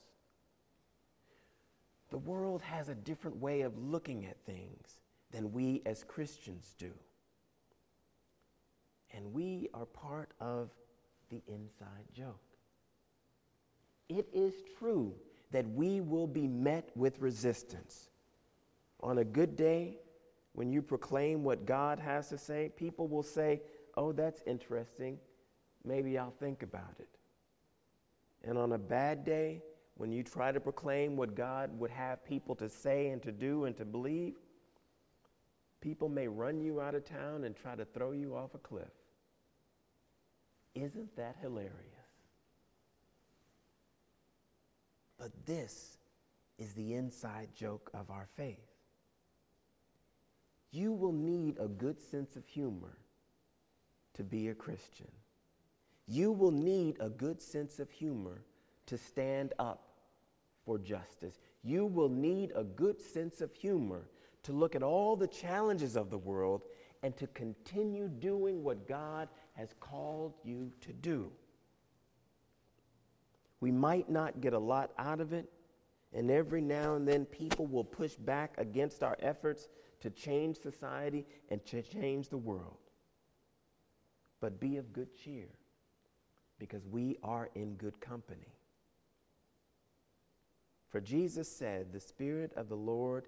The 2.10 2.18
world 2.18 2.62
has 2.62 2.88
a 2.88 2.94
different 2.94 3.38
way 3.38 3.62
of 3.62 3.76
looking 3.76 4.26
at 4.26 4.36
things 4.46 5.00
than 5.32 5.52
we 5.52 5.82
as 5.84 6.04
Christians 6.04 6.74
do. 6.78 6.92
And 9.12 9.32
we 9.32 9.68
are 9.74 9.86
part 9.86 10.30
of 10.40 10.70
the 11.30 11.42
inside 11.48 12.04
joke. 12.14 12.40
It 14.08 14.28
is 14.32 14.52
true 14.78 15.14
that 15.50 15.68
we 15.70 16.00
will 16.00 16.26
be 16.26 16.46
met 16.46 16.90
with 16.94 17.18
resistance. 17.18 18.10
On 19.00 19.18
a 19.18 19.24
good 19.24 19.56
day, 19.56 19.98
when 20.56 20.70
you 20.72 20.80
proclaim 20.80 21.44
what 21.44 21.66
God 21.66 21.98
has 21.98 22.30
to 22.30 22.38
say, 22.38 22.72
people 22.76 23.08
will 23.08 23.22
say, 23.22 23.60
Oh, 23.94 24.12
that's 24.12 24.42
interesting. 24.46 25.18
Maybe 25.84 26.16
I'll 26.16 26.34
think 26.40 26.62
about 26.62 26.94
it. 26.98 27.08
And 28.42 28.56
on 28.56 28.72
a 28.72 28.78
bad 28.78 29.22
day, 29.22 29.62
when 29.96 30.10
you 30.10 30.22
try 30.22 30.52
to 30.52 30.60
proclaim 30.60 31.14
what 31.14 31.34
God 31.34 31.78
would 31.78 31.90
have 31.90 32.24
people 32.24 32.54
to 32.56 32.70
say 32.70 33.08
and 33.08 33.22
to 33.22 33.32
do 33.32 33.66
and 33.66 33.76
to 33.76 33.84
believe, 33.84 34.34
people 35.82 36.08
may 36.08 36.26
run 36.26 36.58
you 36.60 36.80
out 36.80 36.94
of 36.94 37.04
town 37.04 37.44
and 37.44 37.54
try 37.54 37.74
to 37.74 37.84
throw 37.84 38.12
you 38.12 38.34
off 38.34 38.54
a 38.54 38.58
cliff. 38.58 38.88
Isn't 40.74 41.14
that 41.16 41.36
hilarious? 41.42 41.72
But 45.18 45.32
this 45.44 45.98
is 46.58 46.72
the 46.72 46.94
inside 46.94 47.48
joke 47.54 47.90
of 47.92 48.10
our 48.10 48.28
faith. 48.36 48.75
You 50.70 50.92
will 50.92 51.12
need 51.12 51.58
a 51.58 51.68
good 51.68 52.00
sense 52.00 52.36
of 52.36 52.46
humor 52.46 52.98
to 54.14 54.24
be 54.24 54.48
a 54.48 54.54
Christian. 54.54 55.10
You 56.06 56.32
will 56.32 56.50
need 56.50 56.96
a 57.00 57.08
good 57.08 57.40
sense 57.40 57.78
of 57.78 57.90
humor 57.90 58.42
to 58.86 58.96
stand 58.96 59.52
up 59.58 59.88
for 60.64 60.78
justice. 60.78 61.38
You 61.62 61.86
will 61.86 62.08
need 62.08 62.52
a 62.54 62.64
good 62.64 63.00
sense 63.00 63.40
of 63.40 63.54
humor 63.54 64.08
to 64.44 64.52
look 64.52 64.76
at 64.76 64.82
all 64.82 65.16
the 65.16 65.26
challenges 65.26 65.96
of 65.96 66.10
the 66.10 66.18
world 66.18 66.62
and 67.02 67.16
to 67.16 67.26
continue 67.28 68.08
doing 68.08 68.62
what 68.62 68.88
God 68.88 69.28
has 69.54 69.74
called 69.80 70.34
you 70.44 70.72
to 70.80 70.92
do. 70.92 71.30
We 73.60 73.70
might 73.72 74.08
not 74.08 74.40
get 74.40 74.52
a 74.52 74.58
lot 74.58 74.92
out 74.98 75.20
of 75.20 75.32
it, 75.32 75.50
and 76.12 76.30
every 76.30 76.60
now 76.60 76.94
and 76.94 77.06
then 77.06 77.24
people 77.24 77.66
will 77.66 77.84
push 77.84 78.14
back 78.14 78.54
against 78.58 79.02
our 79.02 79.16
efforts 79.20 79.68
to 80.06 80.10
change 80.10 80.56
society 80.60 81.26
and 81.50 81.64
to 81.66 81.82
change 81.82 82.28
the 82.28 82.36
world. 82.36 82.78
But 84.40 84.60
be 84.60 84.76
of 84.76 84.92
good 84.92 85.08
cheer 85.16 85.48
because 86.60 86.86
we 86.86 87.16
are 87.24 87.50
in 87.56 87.74
good 87.74 88.00
company. 88.00 88.54
For 90.90 91.00
Jesus 91.00 91.50
said, 91.50 91.92
The 91.92 91.98
Spirit 91.98 92.52
of 92.56 92.68
the 92.68 92.76
Lord 92.76 93.26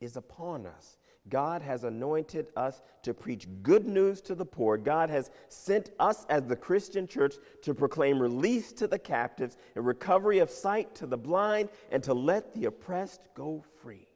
is 0.00 0.16
upon 0.16 0.64
us. 0.64 0.96
God 1.28 1.60
has 1.60 1.82
anointed 1.82 2.48
us 2.56 2.82
to 3.02 3.12
preach 3.12 3.48
good 3.64 3.88
news 3.88 4.20
to 4.22 4.36
the 4.36 4.46
poor. 4.46 4.76
God 4.76 5.10
has 5.10 5.30
sent 5.48 5.90
us 5.98 6.24
as 6.28 6.44
the 6.44 6.54
Christian 6.54 7.08
church 7.08 7.34
to 7.62 7.74
proclaim 7.74 8.22
release 8.22 8.72
to 8.74 8.86
the 8.86 8.98
captives 8.98 9.56
and 9.74 9.84
recovery 9.84 10.38
of 10.38 10.50
sight 10.50 10.94
to 10.96 11.06
the 11.06 11.18
blind 11.18 11.68
and 11.90 12.00
to 12.04 12.14
let 12.14 12.54
the 12.54 12.66
oppressed 12.66 13.26
go 13.34 13.64
free. 13.82 14.06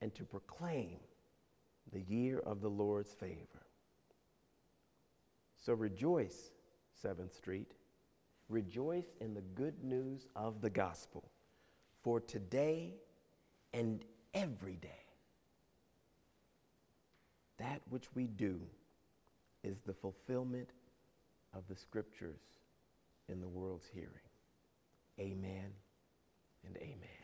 And 0.00 0.14
to 0.14 0.24
proclaim 0.24 0.98
the 1.92 2.00
year 2.00 2.38
of 2.40 2.60
the 2.60 2.68
Lord's 2.68 3.12
favor. 3.12 3.66
So 5.56 5.72
rejoice, 5.72 6.52
7th 7.04 7.34
Street. 7.34 7.72
Rejoice 8.48 9.16
in 9.20 9.34
the 9.34 9.42
good 9.54 9.82
news 9.82 10.26
of 10.36 10.60
the 10.60 10.70
gospel. 10.70 11.30
For 12.02 12.20
today 12.20 12.94
and 13.72 14.04
every 14.34 14.76
day. 14.76 15.04
That 17.58 17.82
which 17.90 18.06
we 18.14 18.28
do 18.28 18.60
is 19.64 19.80
the 19.80 19.92
fulfillment 19.92 20.70
of 21.54 21.64
the 21.68 21.76
scriptures 21.76 22.40
in 23.28 23.40
the 23.40 23.48
world's 23.48 23.88
hearing. 23.92 24.08
Amen 25.18 25.72
and 26.64 26.76
amen. 26.76 27.17